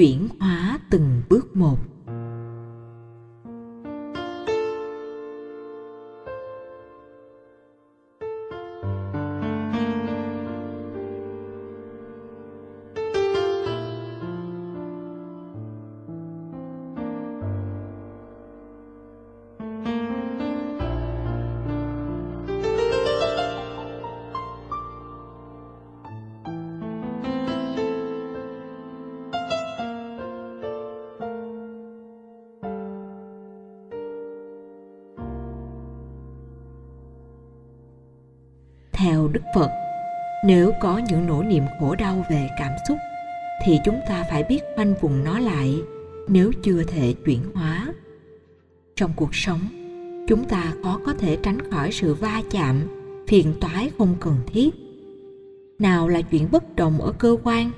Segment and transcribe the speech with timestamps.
[0.00, 1.89] chuyển hóa từng bước một.
[40.80, 42.98] Có những nỗi niềm khổ đau về cảm xúc,
[43.64, 45.82] thì chúng ta phải biết khoanh vùng nó lại
[46.28, 47.86] nếu chưa thể chuyển hóa.
[48.96, 49.60] Trong cuộc sống,
[50.28, 52.80] chúng ta khó có thể tránh khỏi sự va chạm,
[53.28, 54.70] phiền toái không cần thiết.
[55.78, 57.70] Nào là chuyện bất đồng ở cơ quan,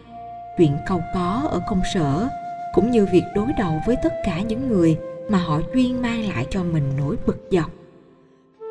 [0.59, 2.28] chuyện cầu có ở công sở,
[2.75, 4.98] cũng như việc đối đầu với tất cả những người
[5.30, 7.70] mà họ chuyên mang lại cho mình nỗi bực dọc.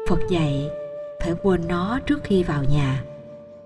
[0.10, 0.70] Phật dạy,
[1.22, 3.04] phải quên nó trước khi vào nhà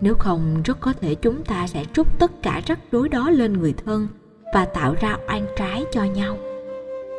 [0.05, 3.53] nếu không, rất có thể chúng ta sẽ trút tất cả rắc rối đó lên
[3.53, 4.07] người thân
[4.53, 6.37] và tạo ra oan trái cho nhau.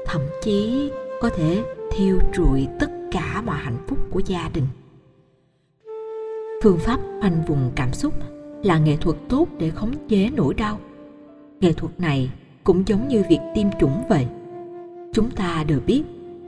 [0.06, 4.64] Thậm chí có thể thiêu trụi tất cả mọi hạnh phúc của gia đình.
[6.62, 8.14] Phương pháp khoanh vùng cảm xúc
[8.62, 10.80] là nghệ thuật tốt để khống chế nỗi đau.
[11.60, 12.30] Nghệ thuật này
[12.64, 14.26] cũng giống như việc tiêm chủng vậy.
[15.12, 16.02] Chúng ta đều biết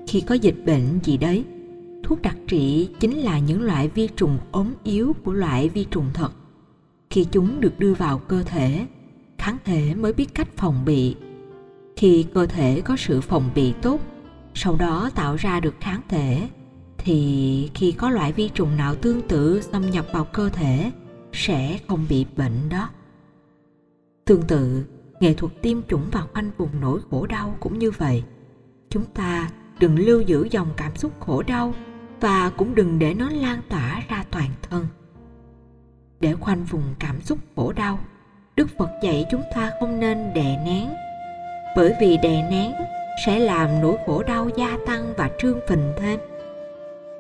[0.07, 1.45] khi có dịch bệnh gì đấy
[2.03, 6.07] thuốc đặc trị chính là những loại vi trùng ốm yếu của loại vi trùng
[6.15, 6.33] thật.
[7.11, 8.87] Khi chúng được đưa vào cơ thể,
[9.39, 11.17] kháng thể mới biết cách phòng bị.
[11.97, 14.01] Khi cơ thể có sự phòng bị tốt,
[14.55, 16.49] sau đó tạo ra được kháng thể,
[16.99, 20.93] thì khi có loại vi trùng nào tương tự xâm nhập vào cơ thể,
[21.33, 22.91] sẽ không bị bệnh đó.
[24.25, 24.85] Tương tự,
[25.21, 28.25] nghệ thuật tiêm chủng và khoanh vùng nỗi khổ đau cũng như vậy.
[28.91, 31.75] Chúng ta đừng lưu giữ dòng cảm xúc khổ đau
[32.21, 34.87] và cũng đừng để nó lan tỏa ra toàn thân.
[36.21, 37.99] Để khoanh vùng cảm xúc khổ đau,
[38.57, 40.89] đức phật dạy chúng ta không nên đè nén,
[41.77, 42.73] bởi vì đè nén
[43.27, 46.21] sẽ làm nỗi khổ đau gia tăng và trương phình thêm.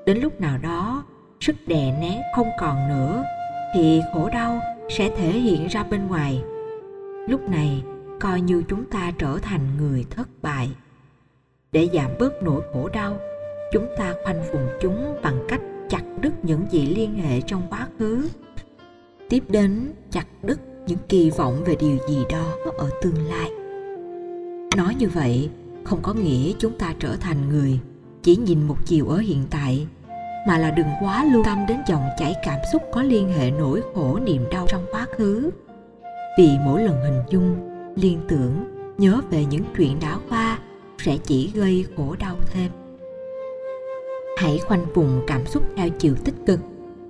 [0.07, 1.05] Đến lúc nào đó,
[1.41, 3.25] sức đè nén không còn nữa,
[3.75, 4.61] thì khổ đau
[4.91, 6.43] sẽ thể hiện ra bên ngoài.
[7.29, 7.83] Lúc này,
[8.21, 10.71] coi như chúng ta trở thành người thất bại.
[11.73, 13.19] Để giảm bớt nỗi khổ đau
[13.73, 17.89] chúng ta khoanh vùng chúng bằng cách chặt đứt những gì liên hệ trong quá
[17.99, 18.29] khứ.
[19.29, 23.51] Tiếp đến, chặt đứt những kỳ vọng về điều gì đó ở tương lai.
[24.77, 25.51] Nói như vậy,
[25.85, 27.81] không có nghĩa chúng ta trở thành người
[28.23, 29.87] chỉ nhìn một chiều ở hiện tại,
[30.49, 33.83] mà là đừng quá lưu tâm đến dòng chảy cảm xúc có liên hệ nỗi
[33.95, 35.51] khổ niềm đau trong quá khứ.
[36.39, 37.57] Vì mỗi lần hình dung,
[37.97, 38.65] liên tưởng,
[38.99, 40.59] nhớ về những chuyện đã qua
[40.99, 42.71] sẽ chỉ gây khổ đau thêm
[44.39, 46.61] hãy khoanh vùng cảm xúc theo chiều tích cực.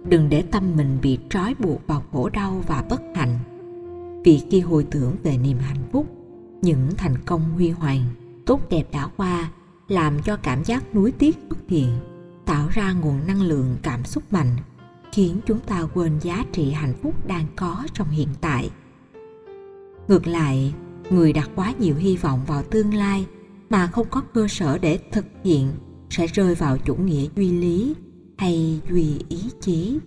[0.04, 3.38] Đừng để tâm mình bị trói buộc vào khổ đau và bất hạnh.
[4.24, 6.06] Vì khi hồi tưởng về niềm hạnh phúc,
[6.62, 8.02] những thành công huy hoàng,
[8.46, 9.50] tốt đẹp đã qua,
[9.88, 11.98] làm cho cảm giác nuối tiếc xuất hiện,
[12.44, 14.56] tạo ra nguồn năng lượng cảm xúc mạnh,
[15.12, 18.70] khiến chúng ta quên giá trị hạnh phúc đang có trong hiện tại.
[20.08, 20.74] Ngược lại,
[21.10, 23.26] người đặt quá nhiều hy vọng vào tương lai
[23.70, 25.72] mà không có cơ sở để thực hiện
[26.10, 27.94] sẽ rơi vào chủ nghĩa duy lý
[28.38, 29.98] hay duy ý chí.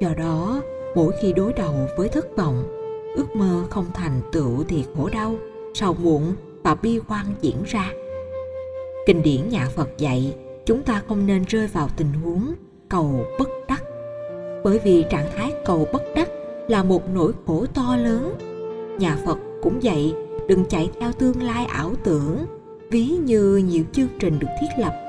[0.00, 0.62] Do đó,
[0.94, 2.64] mỗi khi đối đầu với thất vọng,
[3.16, 5.36] ước mơ không thành tựu thì khổ đau,
[5.74, 7.92] sầu muộn và bi quan diễn ra.
[9.06, 10.34] Kinh điển nhà phật dạy,
[10.66, 12.54] chúng ta không nên rơi vào tình huống
[12.88, 13.82] cầu bất đắc.
[14.64, 16.28] Bởi vì trạng thái cầu bất đắc
[16.68, 18.34] là một nỗi khổ to lớn.
[18.98, 20.14] Nhà phật cũng dạy,
[20.48, 22.36] đừng chạy theo tương lai ảo tưởng,
[22.90, 25.01] ví như nhiều chương trình được thiết lập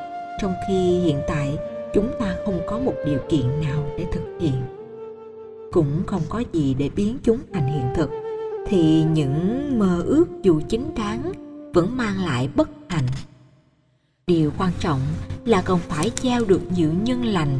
[0.44, 1.58] trong khi hiện tại,
[1.94, 4.62] chúng ta không có một điều kiện nào để thực hiện.
[5.72, 8.10] Cũng không có gì để biến chúng thành hiện thực.
[8.68, 11.32] Thì những mơ ước dù chính đáng
[11.74, 13.08] vẫn mang lại bất hạnh.
[14.28, 15.00] Điều quan trọng
[15.46, 17.60] là cần phải gieo được nhiều nhân lành.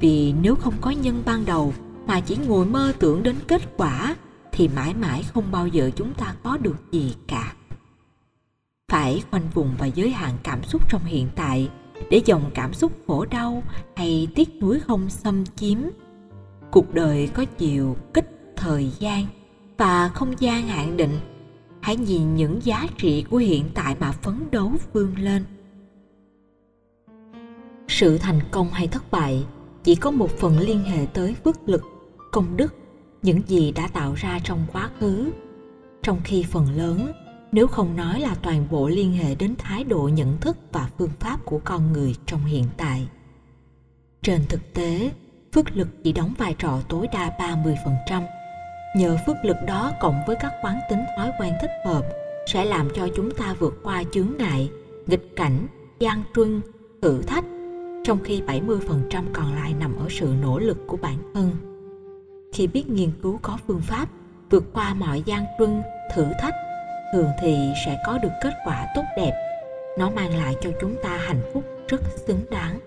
[0.00, 1.74] Vì nếu không có nhân ban đầu
[2.06, 4.16] mà chỉ ngồi mơ tưởng đến kết quả,
[4.52, 7.52] thì mãi mãi không bao giờ chúng ta có được gì cả.
[8.92, 11.68] Phải khoanh vùng và giới hạn cảm xúc trong hiện tại
[12.10, 13.62] để dòng cảm xúc khổ đau
[13.96, 15.78] hay tiếc nuối không xâm chiếm.
[16.70, 19.26] Cuộc đời có chiều kích thời gian
[19.78, 21.18] và không gian hạn định.
[21.80, 25.44] Hãy nhìn những giá trị của hiện tại mà phấn đấu vươn lên.
[27.88, 29.44] Sự thành công hay thất bại
[29.84, 31.82] chỉ có một phần liên hệ tới phước lực,
[32.32, 32.74] công đức,
[33.22, 35.30] những gì đã tạo ra trong quá khứ.
[36.02, 37.12] Trong khi phần lớn
[37.52, 41.10] nếu không nói là toàn bộ liên hệ đến thái độ nhận thức và phương
[41.20, 43.08] pháp của con người trong hiện tại.
[44.22, 45.10] Trên thực tế,
[45.52, 48.22] phước lực chỉ đóng vai trò tối đa 30%.
[48.96, 52.02] Nhờ phước lực đó cộng với các quán tính thói quen thích hợp
[52.46, 54.70] sẽ làm cho chúng ta vượt qua chướng ngại,
[55.06, 55.66] nghịch cảnh,
[55.98, 56.60] gian truân,
[57.02, 57.44] thử thách,
[58.04, 61.50] trong khi 70% còn lại nằm ở sự nỗ lực của bản thân.
[62.52, 64.08] Khi biết nghiên cứu có phương pháp
[64.50, 65.82] vượt qua mọi gian truân,
[66.14, 66.54] thử thách,
[67.12, 67.56] thường thì
[67.86, 69.32] sẽ có được kết quả tốt đẹp.
[69.98, 72.78] Nó mang lại cho chúng ta hạnh phúc rất xứng đáng.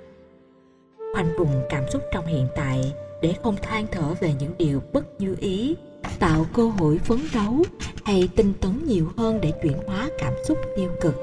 [1.13, 5.21] Khoanh vùng cảm xúc trong hiện tại để không than thở về những điều bất
[5.21, 5.75] như ý
[6.19, 7.63] tạo cơ hội phấn đấu
[8.05, 11.15] hay tinh tấn nhiều hơn để chuyển hóa cảm xúc tiêu cực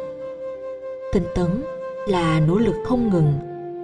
[1.12, 1.62] tinh tấn
[2.08, 3.32] là nỗ lực không ngừng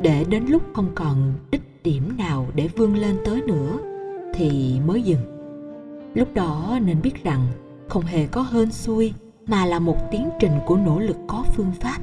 [0.02, 3.78] để đến lúc không còn đích điểm nào để vươn lên tới nữa
[4.34, 5.20] thì mới dừng
[6.14, 7.46] lúc đó nên biết rằng
[7.88, 9.12] không hề có hên xui,
[9.46, 11.98] mà là một tiến trình của nỗ lực có phương pháp.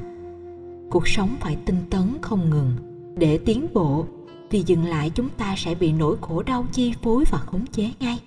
[0.90, 2.72] Cuộc sống phải tinh tấn không ngừng.
[3.18, 4.06] Để tiến bộ,
[4.50, 7.90] vì dừng lại chúng ta sẽ bị nỗi khổ đau chi phối và khống chế
[8.00, 8.20] ngay.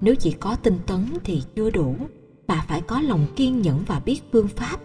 [0.00, 1.96] Nếu chỉ có tinh tấn thì chưa đủ,
[2.48, 4.80] mà phải có lòng kiên nhẫn và biết phương pháp.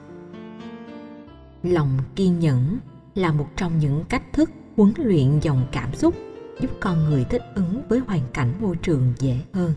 [1.63, 2.77] Lòng kiên nhẫn
[3.15, 6.15] là một trong những cách thức huấn luyện dòng cảm xúc,
[6.61, 9.73] giúp con người thích ứng với hoàn cảnh môi trường dễ hơn.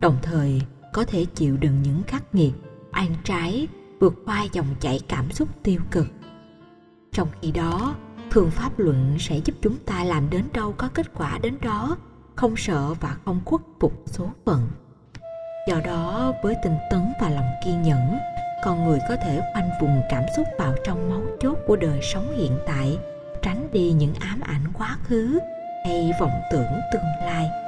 [0.00, 0.62] Đồng thời
[0.92, 2.52] có thể chịu đựng những khắc nghiệt,
[2.92, 3.68] oan trái,
[4.00, 6.06] vượt qua dòng chảy cảm xúc tiêu cực.
[7.12, 7.94] Trong khi đó,
[8.30, 11.96] phương pháp luận sẽ giúp chúng ta làm đến đâu có kết quả đến đó,
[12.34, 14.68] không sợ và không khuất phục số phận.
[15.68, 18.18] Do đó, với tinh tấn và lòng kiên nhẫn,
[18.64, 22.36] con người có thể khoanh vùng cảm xúc vào trong máu chốt của đời sống
[22.36, 22.98] hiện tại,
[23.42, 25.38] tránh đi những ám ảnh quá khứ
[25.84, 27.67] hay vọng tưởng tương lai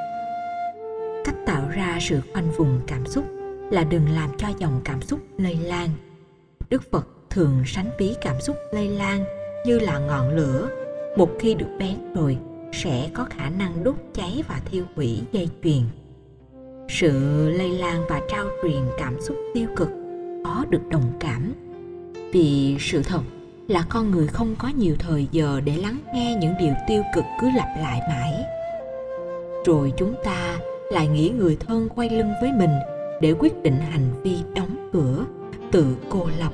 [1.25, 3.25] cách tạo ra sự khoanh vùng cảm xúc
[3.71, 5.89] là đừng làm cho dòng cảm xúc lây lan.
[6.71, 9.25] Đức phật thường sánh ví cảm xúc lây lan
[9.67, 10.69] như là ngọn lửa.
[11.17, 12.39] Một khi được bén rồi,
[12.73, 15.83] sẽ có khả năng đốt cháy và thiêu hủy dây chuyền.
[16.89, 19.89] Sự lây lan và trao truyền cảm xúc tiêu cực
[20.45, 21.55] có được đồng cảm.
[22.33, 23.23] Vì sự thật
[23.69, 27.25] là con người không có nhiều thời giờ để lắng nghe những điều tiêu cực
[27.41, 28.45] cứ lặp lại mãi.
[29.67, 30.59] Rồi chúng ta
[30.91, 32.71] lại nghĩ người thân quay lưng với mình
[33.21, 35.25] để quyết định hành vi đóng cửa
[35.73, 36.53] tự cô lập.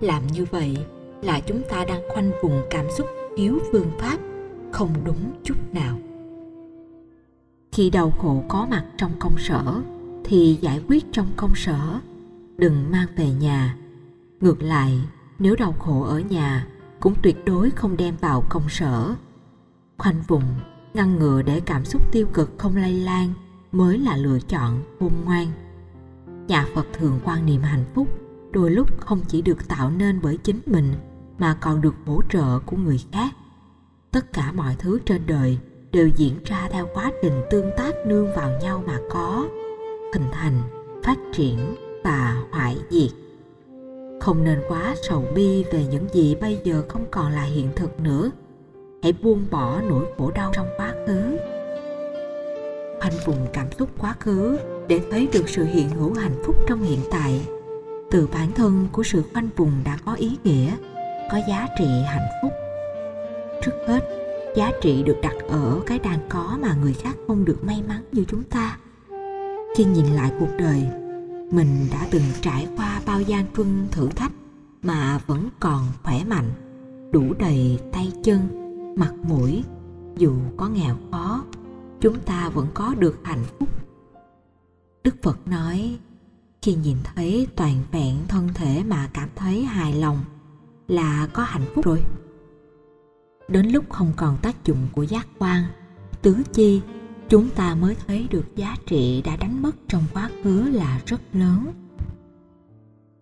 [0.00, 0.78] Làm như vậy
[1.22, 3.06] là chúng ta đang khoanh vùng cảm xúc
[3.36, 4.18] thiếu phương pháp,
[4.72, 5.98] không đúng chút nào.
[7.72, 9.82] Khi đau khổ có mặt trong công sở,
[10.24, 12.00] thì giải quyết trong công sở.
[12.56, 13.76] Đừng mang về nhà.
[14.40, 15.00] Ngược lại,
[15.38, 16.66] nếu đau khổ ở nhà,
[17.00, 19.14] cũng tuyệt đối không đem vào công sở.
[19.98, 20.42] Khoanh vùng
[20.96, 23.32] ngăn ngừa để cảm xúc tiêu cực không lây lan
[23.72, 25.46] mới là lựa chọn khôn ngoan.
[26.48, 28.08] Nhà phật thường quan niệm hạnh phúc
[28.52, 30.92] đôi lúc không chỉ được tạo nên bởi chính mình
[31.38, 33.30] mà còn được hỗ trợ của người khác.
[34.10, 35.58] Tất cả mọi thứ trên đời
[35.92, 39.48] đều diễn ra theo quá trình tương tác nương vào nhau mà có,
[40.14, 40.62] hình thành,
[41.04, 43.10] phát triển và hoại diệt.
[44.20, 48.00] Không nên quá sầu bi về những gì bây giờ không còn là hiện thực
[48.00, 48.30] nữa
[49.06, 51.38] hãy buông bỏ nỗi khổ đau trong quá khứ.
[53.00, 54.58] Khoanh vùng cảm xúc quá khứ
[54.88, 57.46] để thấy được sự hiện hữu hạnh phúc trong hiện tại.
[58.10, 60.70] Từ bản thân của sự khoanh vùng đã có ý nghĩa,
[61.30, 62.52] có giá trị hạnh phúc.
[63.62, 64.00] Trước hết,
[64.56, 68.04] giá trị được đặt ở cái đang có mà người khác không được may mắn
[68.12, 68.78] như chúng ta.
[69.76, 70.82] Khi nhìn lại cuộc đời,
[71.50, 74.32] mình đã từng trải qua bao gian truân thử thách
[74.82, 76.50] mà vẫn còn khỏe mạnh,
[77.12, 78.65] đủ đầy tay chân
[78.96, 79.64] mặt mũi.
[80.18, 81.44] Dù có nghèo khó,
[82.00, 83.68] chúng ta vẫn có được hạnh phúc.
[85.04, 85.98] Đức phật nói,
[86.62, 90.18] khi nhìn thấy toàn vẹn thân thể mà cảm thấy hài lòng
[90.88, 92.02] là có hạnh phúc rồi.
[93.48, 95.64] Đến lúc không còn tác dụng của giác quan,
[96.22, 96.82] tứ chi,
[97.28, 101.20] chúng ta mới thấy được giá trị đã đánh mất trong quá khứ là rất
[101.32, 101.72] lớn.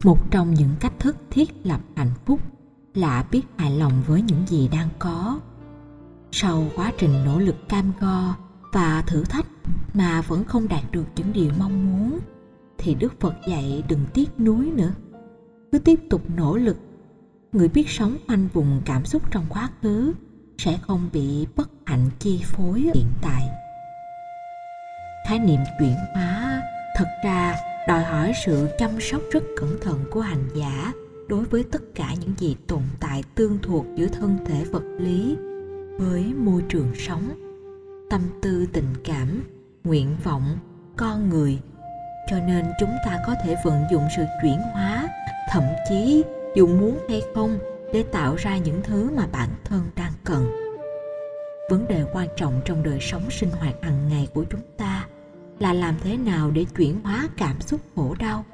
[0.04, 2.40] Một trong những cách thức thiết lập hạnh phúc
[2.94, 5.40] là biết hài lòng với những gì đang có
[6.36, 8.34] sau quá trình nỗ lực cam go
[8.72, 9.46] và thử thách
[9.94, 12.18] mà vẫn không đạt được những điều mong muốn,
[12.78, 14.92] thì đức phật dạy đừng tiếc nuối nữa.
[15.72, 16.76] Cứ tiếp tục nỗ lực.
[17.52, 20.12] Người biết sống khoanh vùng cảm xúc trong quá khứ
[20.58, 23.48] sẽ không bị bất hạnh chi phối hiện tại.
[25.28, 26.62] Khái niệm chuyển hóa
[26.96, 27.56] thật ra
[27.88, 30.92] đòi hỏi sự chăm sóc rất cẩn thận của hành giả
[31.28, 35.36] đối với tất cả những gì tồn tại tương thuộc giữa thân thể vật lý
[35.98, 37.28] với môi trường sống.
[38.10, 39.44] Tâm tư, tình cảm,
[39.84, 40.58] nguyện vọng,
[40.96, 41.58] con người.
[42.30, 45.08] Cho nên chúng ta có thể vận dụng sự chuyển hóa,
[45.52, 46.24] thậm chí
[46.54, 47.58] dù muốn hay không,
[47.92, 50.50] để tạo ra những thứ mà bản thân đang cần.
[51.70, 55.06] Vấn đề quan trọng trong đời sống sinh hoạt hàng ngày của chúng ta
[55.58, 58.44] là làm thế nào để chuyển hóa cảm xúc khổ đau.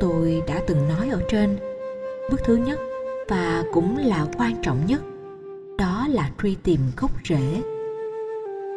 [0.00, 1.58] Tôi đã từng nói ở trên,
[2.30, 2.80] bước thứ nhất
[3.28, 5.02] và cũng là quan trọng nhất
[5.78, 7.62] đó là truy tìm gốc rễ.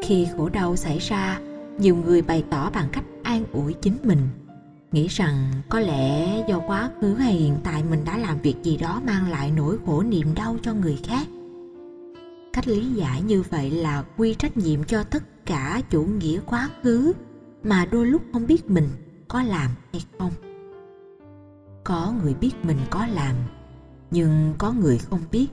[0.03, 1.39] Khi khổ đau xảy ra,
[1.77, 4.27] nhiều người bày tỏ bằng cách an ủi chính mình,
[4.91, 8.77] nghĩ rằng có lẽ do quá khứ hay hiện tại mình đã làm việc gì
[8.77, 11.27] đó mang lại nỗi khổ niềm đau cho người khác.
[12.53, 16.69] Cách lý giải như vậy là quy trách nhiệm cho tất cả chủ nghĩa quá
[16.83, 17.13] khứ
[17.63, 18.89] mà đôi lúc không biết mình
[19.27, 20.31] có làm hay không.
[21.83, 23.35] Có người biết mình có làm,
[24.11, 25.47] nhưng có người không biết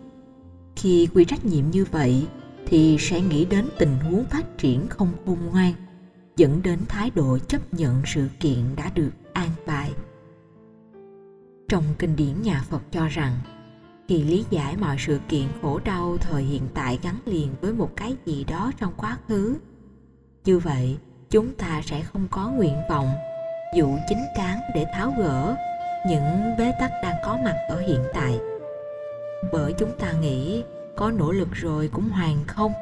[0.78, 2.26] khi quy trách nhiệm như vậy,
[2.66, 5.72] thì sẽ nghĩ đến tình huống phát triển không khôn ngoan,
[6.36, 9.92] dẫn đến thái độ chấp nhận sự kiện đã được an bài.
[11.68, 13.32] Trong kinh điển nhà phật cho rằng,
[14.08, 17.90] khi lý giải mọi sự kiện khổ đau thời hiện tại gắn liền với một
[17.96, 19.56] cái gì đó trong quá khứ,
[20.44, 20.98] như vậy
[21.30, 23.10] chúng ta sẽ không có nguyện vọng
[23.76, 25.56] dụ chính cán để tháo gỡ
[26.08, 28.38] những bế tắc đang có mặt ở hiện tại
[29.52, 30.62] bởi chúng ta nghĩ
[30.96, 32.72] có nỗ lực rồi cũng hoàn không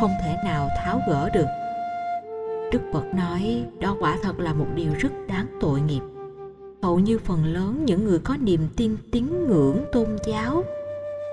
[0.00, 1.46] không thể nào tháo gỡ được.
[2.72, 6.00] Đức phật nói, đó quả thật là một điều rất đáng tội nghiệp.
[6.82, 10.64] Hầu như phần lớn những người có niềm tin tín ngưỡng tôn giáo,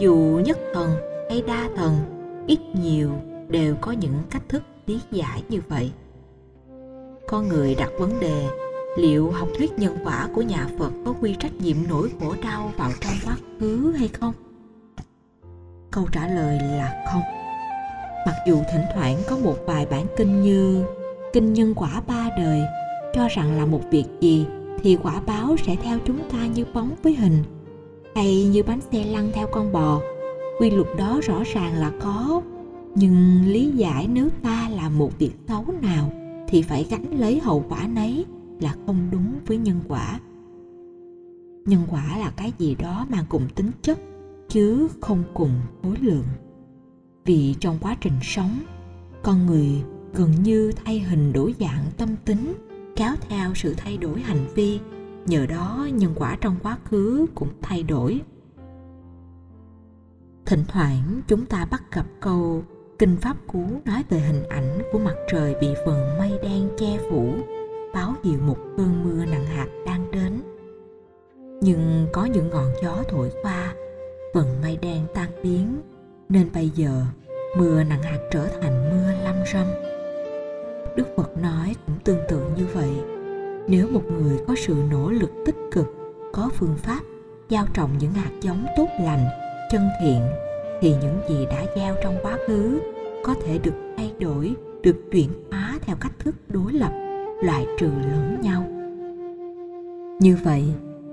[0.01, 0.89] dù nhất thần
[1.29, 1.95] hay đa thần,
[2.47, 3.11] ít nhiều
[3.49, 5.91] đều có những cách thức lý giải như vậy.
[7.27, 8.47] Có người đặt vấn đề,
[8.97, 12.71] liệu học thuyết nhân quả của nhà phật có quy trách nhiệm nỗi khổ đau
[12.77, 14.33] vào trong quá khứ hay không?
[15.93, 17.21] Câu trả lời là không.
[18.25, 20.85] Mặc dù thỉnh thoảng có một vài bản kinh như
[21.33, 22.61] kinh nhân quả ba đời
[23.13, 24.45] cho rằng là một việc gì
[24.83, 27.43] thì quả báo sẽ theo chúng ta như bóng với hình,
[28.15, 30.01] hay như bánh xe lăn theo con bò.
[30.59, 32.41] Quy luật đó rõ ràng là có,
[32.95, 36.11] nhưng lý giải nếu ta làm một việc xấu nào
[36.47, 38.25] thì phải gánh lấy hậu quả nấy
[38.59, 40.19] là không đúng với nhân quả.
[41.65, 43.99] Nhân quả là cái gì đó mang cùng tính chất
[44.53, 45.51] chứ không cùng
[45.83, 46.25] khối lượng.
[47.25, 48.59] Vì trong quá trình sống,
[49.23, 49.83] con người
[50.13, 52.53] gần như thay hình đổi dạng tâm tính,
[52.95, 54.79] kéo theo sự thay đổi hành vi.
[55.25, 58.21] Nhờ đó, nhân quả trong quá khứ cũng thay đổi.
[60.45, 62.63] Thỉnh thoảng, chúng ta bắt gặp câu
[62.99, 66.99] kinh pháp cú nói về hình ảnh của mặt trời bị phần mây đen che
[67.09, 67.33] phủ,
[67.93, 70.41] báo hiệu một cơn mưa nặng hạt đang đến.
[71.61, 73.75] Nhưng có những ngọn gió thổi qua
[74.33, 75.81] vận mây đen tan biến.
[76.29, 77.05] Nên bây giờ,
[77.57, 79.67] mưa nặng hạt trở thành mưa lâm râm.
[80.95, 82.91] Đức phật nói cũng tương tự như vậy.
[83.67, 85.87] Nếu một người có sự nỗ lực tích cực,
[86.33, 86.99] có phương pháp
[87.49, 89.25] gieo trồng những hạt giống tốt lành,
[89.71, 90.21] chân thiện,
[90.81, 92.79] thì những gì đã gieo trong quá khứ
[93.23, 96.91] có thể được thay đổi, được chuyển hóa theo cách thức đối lập,
[97.43, 98.65] loại trừ lẫn nhau.
[100.19, 100.63] Như vậy,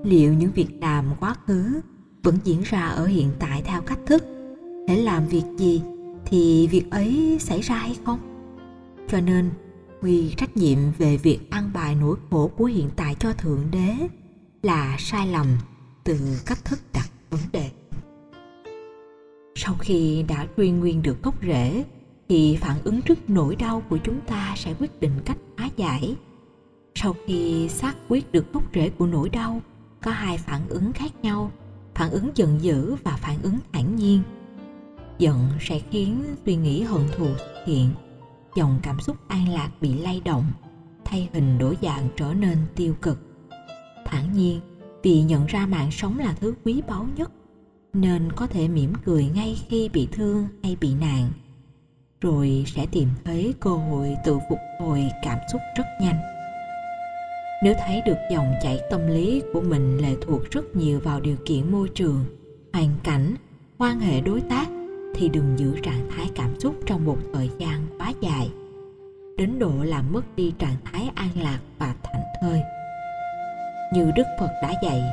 [0.03, 1.81] liệu những việc làm quá khứ
[2.23, 4.23] vẫn diễn ra ở hiện tại theo cách thức.
[4.87, 5.81] Để làm việc gì
[6.25, 8.19] thì việc ấy xảy ra hay không?
[9.07, 9.51] Cho nên,
[10.01, 14.07] quy trách nhiệm về việc ăn bài nỗi khổ của hiện tại cho thượng đế
[14.63, 15.47] là sai lầm
[16.03, 17.69] từ cách thức đặt vấn đề.
[19.55, 21.83] Sau khi đã truy nguyên được gốc rễ,
[22.29, 26.15] thì phản ứng trước nỗi đau của chúng ta sẽ quyết định cách hóa giải.
[26.95, 29.61] Sau khi xác quyết được gốc rễ của nỗi đau,
[30.01, 31.51] có hai phản ứng khác nhau
[31.95, 34.21] phản ứng giận dữ và phản ứng thản nhiên.
[35.17, 37.89] Giận sẽ khiến suy nghĩ hận thù xuất hiện,
[38.55, 40.45] dòng cảm xúc an lạc bị lay động,
[41.05, 43.19] thay hình đổi dạng trở nên tiêu cực.
[44.05, 44.59] Thản nhiên,
[45.03, 47.31] vì nhận ra mạng sống là thứ quý báu nhất,
[47.93, 51.31] nên có thể mỉm cười ngay khi bị thương hay bị nạn,
[52.21, 56.19] rồi sẽ tìm thấy cơ hội tự phục hồi cảm xúc rất nhanh
[57.63, 61.35] nếu thấy được dòng chảy tâm lý của mình lệ thuộc rất nhiều vào điều
[61.45, 62.25] kiện môi trường,
[62.73, 63.35] hoàn cảnh,
[63.77, 64.65] quan hệ đối tác,
[65.15, 68.51] thì đừng giữ trạng thái cảm xúc trong một thời gian quá dài.
[69.37, 72.61] Đến độ làm mất đi trạng thái an lạc và thảnh thơi.
[73.93, 75.03] Như đức phật đã dạy,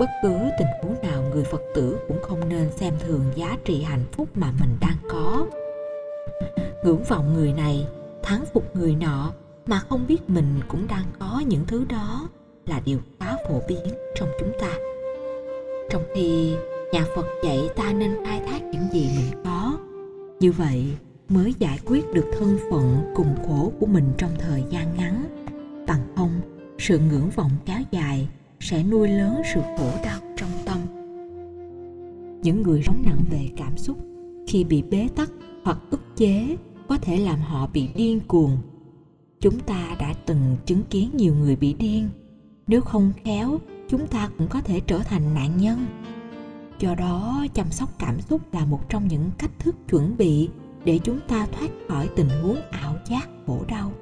[0.00, 3.82] bất cứ tình huống nào người phật tử cũng không nên xem thường giá trị
[3.82, 5.46] hạnh phúc mà mình đang có.
[6.84, 7.86] Ngưỡng vọng người này
[8.22, 9.32] thắng phục người nọ
[9.68, 12.28] mà không biết mình cũng đang có những thứ đó
[12.66, 13.84] là điều khá phổ biến
[14.14, 14.78] trong chúng ta.
[15.90, 16.54] Trong khi
[16.92, 19.78] nhà phật dạy ta nên khai thác những gì mình có,
[20.40, 20.86] như vậy
[21.28, 25.24] mới giải quyết được thân phận cùng khổ của mình trong thời gian ngắn.
[25.86, 26.40] Bằng không,
[26.78, 28.28] sự ngưỡng vọng kéo dài
[28.60, 30.78] sẽ nuôi lớn sự khổ đau trong tâm.
[32.42, 33.96] Những người sống nặng về cảm xúc
[34.46, 35.30] khi bị bế tắc
[35.64, 36.56] hoặc ức chế
[36.88, 38.58] có thể làm họ bị điên cuồng
[39.40, 42.08] chúng ta đã từng chứng kiến nhiều người bị điên.
[42.66, 45.86] Nếu không khéo, chúng ta cũng có thể trở thành nạn nhân.
[46.78, 50.48] Do đó, chăm sóc cảm xúc là một trong những cách thức chuẩn bị
[50.84, 53.92] để chúng ta thoát khỏi tình huống ảo giác khổ đau.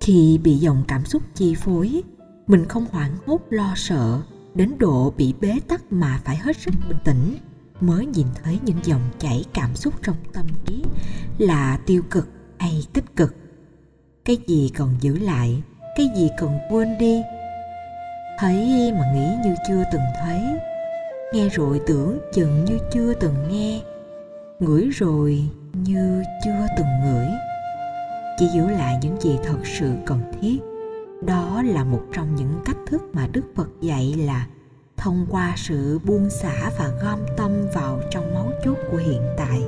[0.00, 2.02] Khi bị dòng cảm xúc chi phối,
[2.46, 4.22] mình không hoảng hốt lo sợ
[4.54, 7.34] đến độ bị bế tắc mà phải hết sức bình tĩnh,
[7.80, 10.84] mới nhìn thấy những dòng chảy cảm xúc trong tâm trí
[11.38, 13.34] là tiêu cực hay tích cực
[14.26, 15.62] cái gì còn giữ lại,
[15.96, 17.22] cái gì cần quên đi?
[18.38, 20.40] Thấy mà nghĩ như chưa từng thấy.
[21.32, 23.80] Nghe rồi tưởng chừng như chưa từng nghe.
[24.60, 25.42] Ngửi rồi
[25.72, 27.26] như chưa từng ngửi.
[28.38, 30.58] Chỉ giữ lại những gì thật sự cần thiết.
[31.22, 34.46] Đó là một trong những cách thức mà đức phật dạy là
[34.96, 39.62] thông qua sự buông xả và gom tâm vào trong máu chốt của hiện tại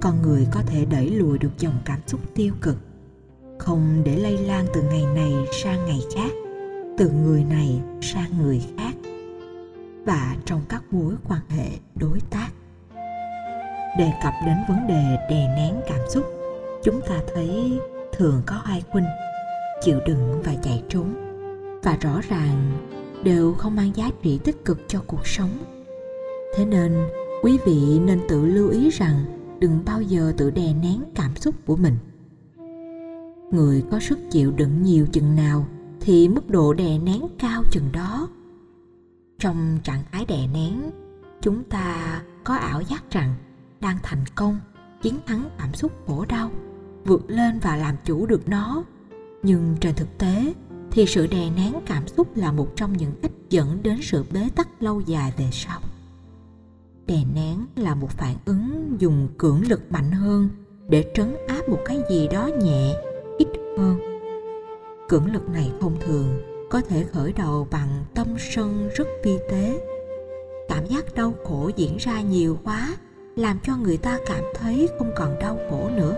[0.00, 2.76] con người có thể đẩy lùi được dòng cảm xúc tiêu cực.
[3.58, 6.30] Không để lây lan từ ngày này sang ngày khác,
[6.98, 8.92] từ người này sang người khác.
[10.04, 12.48] Và trong các mối quan hệ đối tác.
[13.98, 16.24] Đề cập đến vấn đề đè nén cảm xúc,
[16.82, 17.78] chúng ta thấy
[18.16, 19.06] thường có hai khuynh
[19.82, 21.14] chịu đựng và chạy trốn.
[21.82, 22.88] Và rõ ràng
[23.22, 25.50] đều không mang giá trị tích cực cho cuộc sống.
[26.56, 26.96] Thế nên,
[27.42, 29.24] quý vị nên tự lưu ý rằng
[29.60, 31.96] đừng bao giờ tự đè nén cảm xúc của mình.
[33.50, 35.66] Người có sức chịu đựng nhiều chừng nào
[36.00, 38.28] thì mức độ đè nén cao chừng đó.
[39.38, 40.90] Trong trạng thái đè nén,
[41.40, 43.34] chúng ta có ảo giác rằng
[43.80, 44.58] đang thành công,
[45.02, 46.50] chiến thắng cảm xúc khổ đau,
[47.04, 48.84] vượt lên và làm chủ được nó.
[49.42, 50.54] Nhưng trên thực tế
[50.90, 54.48] thì sự đè nén cảm xúc là một trong những cách dẫn đến sự bế
[54.56, 55.80] tắc lâu dài về sau
[57.08, 60.48] đè nén là một phản ứng dùng cưỡng lực mạnh hơn
[60.88, 62.94] để trấn áp một cái gì đó nhẹ,
[63.38, 63.98] ít hơn.
[65.08, 66.40] Cưỡng lực này thông thường
[66.70, 69.80] có thể khởi đầu bằng tâm sân rất vi tế.
[70.68, 72.96] Cảm giác đau khổ diễn ra nhiều quá,
[73.36, 76.16] làm cho người ta cảm thấy không còn đau khổ nữa.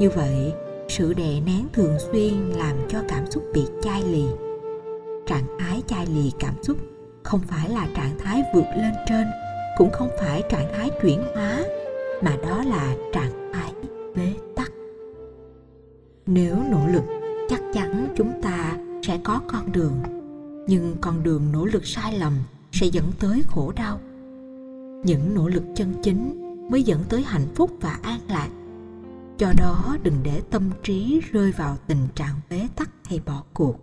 [0.00, 0.52] Như vậy,
[0.88, 4.24] sự đè nén thường xuyên làm cho cảm xúc bị chai lì.
[5.26, 6.76] Trạng thái chai lì cảm xúc
[7.22, 9.26] không phải là trạng thái vượt lên trên
[9.78, 11.64] cũng không phải trạng thái chuyển hóa,
[12.22, 13.72] mà đó là trạng thái
[14.16, 14.72] bế tắc.
[16.26, 17.04] Nếu nỗ lực,
[17.48, 20.00] chắc chắn chúng ta sẽ có con đường,
[20.68, 22.32] nhưng con đường nỗ lực sai lầm
[22.72, 24.00] sẽ dẫn tới khổ đau.
[25.04, 28.48] Những nỗ lực chân chính mới dẫn tới hạnh phúc và an lạc.
[29.38, 33.76] Cho đó, đừng để tâm trí rơi vào tình trạng bế tắc hay bỏ cuộc.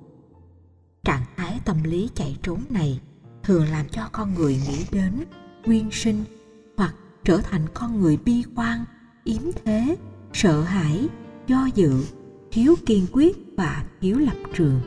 [1.04, 3.00] Trạng thái tâm lý chạy trốn này
[3.44, 5.14] thường làm cho con người nghĩ đến
[5.66, 6.24] nguyên sinh
[6.78, 8.86] hoặc trở thành con người bi quan,
[9.24, 9.98] yếm thế,
[10.34, 11.08] sợ hãi,
[11.48, 12.04] do dự,
[12.52, 14.82] thiếu kiên quyết và thiếu lập trường.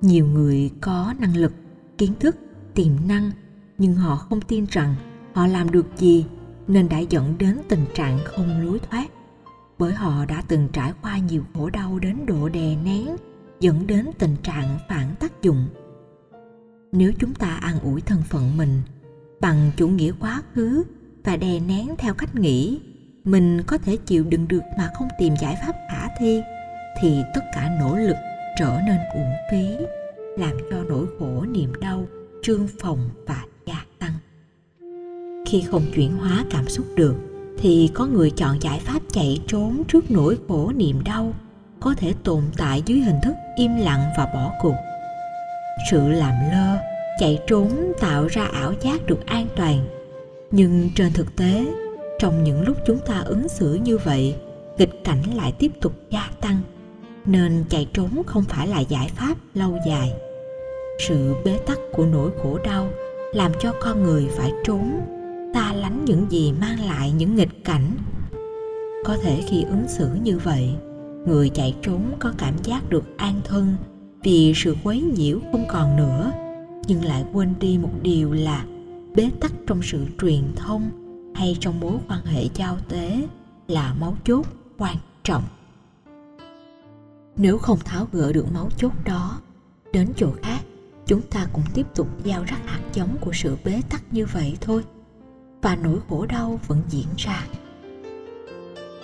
[0.00, 1.52] Nhiều người có năng lực,
[1.98, 2.36] kiến thức,
[2.74, 3.30] tiềm năng,
[3.78, 4.94] nhưng họ không tin rằng
[5.34, 6.26] họ làm được gì
[6.68, 9.06] nên đã dẫn đến tình trạng không lối thoát,
[9.78, 13.16] bởi họ đã từng trải qua nhiều khổ đau đến độ đè nén,
[13.60, 15.68] dẫn đến tình trạng phản tác dụng.
[16.92, 18.82] Nếu chúng ta an ủi thân phận mình
[19.40, 20.84] bằng chủ nghĩa quá khứ
[21.24, 22.80] và đè nén theo cách nghĩ.
[23.24, 26.42] Mình có thể chịu đựng được mà không tìm giải pháp khả thi,
[27.00, 28.16] thì tất cả nỗ lực
[28.58, 29.84] trở nên uổng phí,
[30.38, 32.06] làm cho nỗi khổ niềm đau
[32.42, 34.12] trương phòng và gia tăng.
[35.46, 37.16] Khi không chuyển hóa cảm xúc được,
[37.58, 41.32] thì có người chọn giải pháp chạy trốn trước nỗi khổ niềm đau,
[41.80, 44.74] có thể tồn tại dưới hình thức im lặng và bỏ cuộc.
[45.90, 46.78] Sự làm lơ
[47.18, 49.86] chạy trốn tạo ra ảo giác được an toàn.
[50.50, 51.66] Nhưng trên thực tế,
[52.18, 54.34] trong những lúc chúng ta ứng xử như vậy,
[54.78, 56.58] nghịch cảnh lại tiếp tục gia tăng,
[57.26, 60.12] nên chạy trốn không phải là giải pháp lâu dài.
[61.08, 62.88] Sự bế tắc của nỗi khổ đau
[63.32, 65.00] làm cho con người phải trốn,
[65.54, 67.90] ta lánh những gì mang lại những nghịch cảnh.
[69.04, 70.70] Có thể khi ứng xử như vậy,
[71.26, 73.76] người chạy trốn có cảm giác được an thân
[74.22, 76.32] vì sự quấy nhiễu không còn nữa
[76.86, 78.64] nhưng lại quên đi một điều là
[79.14, 80.90] bế tắc trong sự truyền thông
[81.34, 83.28] hay trong mối quan hệ giao tế
[83.68, 84.46] là máu chốt,
[84.78, 85.44] quan trọng.
[87.36, 89.40] Nếu không tháo gỡ được máu chốt đó,
[89.92, 90.60] đến chỗ khác,
[91.06, 94.56] chúng ta cũng tiếp tục gieo rắc hạt giống của sự bế tắc như vậy
[94.60, 94.84] thôi,
[95.62, 97.46] và nỗi khổ đau vẫn diễn ra.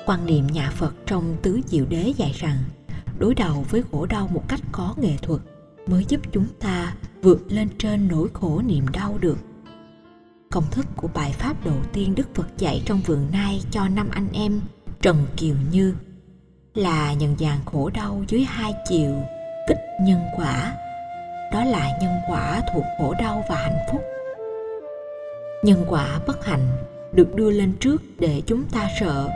[0.06, 2.58] Quan niệm nhà phật trong tứ diệu đế dạy rằng,
[3.18, 5.40] đối đầu với khổ đau một cách có nghệ thuật
[5.86, 9.38] mới giúp chúng ta vượt lên trên nỗi khổ niềm đau được.
[10.50, 14.08] Công thức của bài pháp đầu tiên đức phật dạy trong vườn nai cho năm
[14.12, 14.60] anh em,
[15.00, 15.94] trần kiều như,
[16.74, 19.22] là nhận dạng khổ đau dưới hai chiều
[19.68, 20.74] kích nhân quả.
[21.52, 24.02] Đó là nhân quả thuộc khổ đau và hạnh phúc.
[25.64, 26.68] Nhân quả bất hạnh
[27.12, 29.28] được đưa lên trước để chúng ta sợ.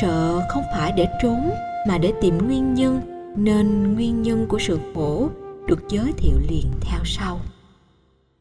[0.00, 1.50] Sợ không phải để trốn
[1.88, 3.00] mà để tìm nguyên nhân,
[3.36, 5.28] nên nguyên nhân của sự khổ
[5.66, 7.40] được giới thiệu liền theo sau.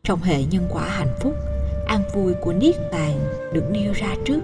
[0.04, 1.34] Trong hệ nhân quả hạnh phúc,
[1.88, 3.20] an vui của niết bàn
[3.54, 4.42] được nêu ra trước.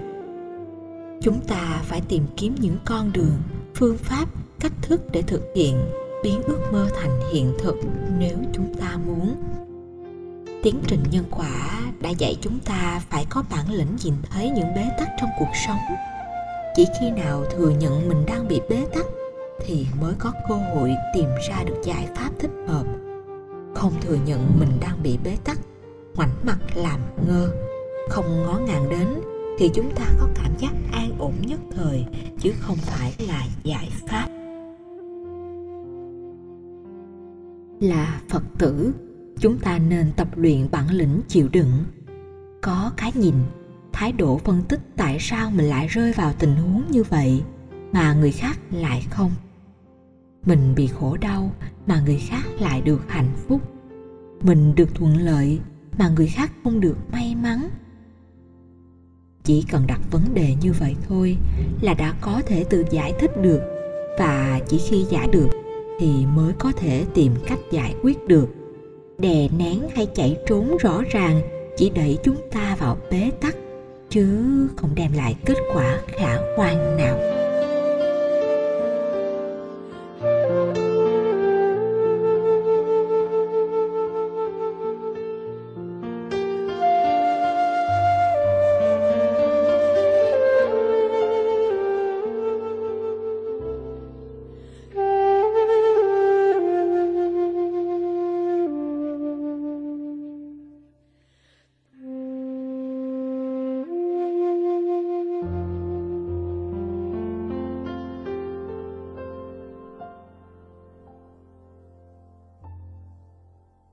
[1.22, 3.36] Chúng ta phải tìm kiếm những con đường,
[3.74, 4.28] phương pháp,
[4.60, 5.76] cách thức để thực hiện
[6.22, 7.76] biến ước mơ thành hiện thực
[8.18, 9.34] nếu chúng ta muốn.
[10.62, 14.74] Tiến trình nhân quả đã dạy chúng ta phải có bản lĩnh nhìn thấy những
[14.74, 15.80] bế tắc trong cuộc sống.
[16.76, 19.06] Chỉ khi nào thừa nhận mình đang bị bế tắc
[19.66, 22.86] thì mới có cơ hội tìm ra được giải pháp thích hợp.
[23.74, 25.58] Không thừa nhận mình đang bị bế tắc,
[26.14, 27.50] ngoảnh mặt làm ngơ,
[28.08, 29.08] không ngó ngàng đến,
[29.58, 32.04] thì chúng ta có cảm giác an ổn nhất thời,
[32.40, 34.28] chứ không phải là giải pháp.
[37.80, 38.92] Là phật tử,
[39.38, 41.84] chúng ta nên tập luyện bản lĩnh chịu đựng.
[42.60, 43.34] Có cái nhìn,
[43.92, 47.42] thái độ phân tích tại sao mình lại rơi vào tình huống như vậy,
[47.92, 49.30] mà người khác lại không
[50.46, 51.52] mình bị khổ đau
[51.86, 53.60] mà người khác lại được hạnh phúc.
[54.42, 55.60] Mình được thuận lợi
[55.98, 57.68] mà người khác không được may mắn.
[59.44, 61.36] Chỉ cần đặt vấn đề như vậy thôi
[61.80, 63.60] là đã có thể tự giải thích được.
[64.18, 65.48] Và chỉ khi giải được
[66.00, 68.48] thì mới có thể tìm cách giải quyết được.
[69.18, 71.42] Đè nén hay chạy trốn rõ ràng
[71.76, 73.56] chỉ đẩy chúng ta vào bế tắc,
[74.10, 74.26] chứ
[74.76, 77.31] không đem lại kết quả khả quan nào.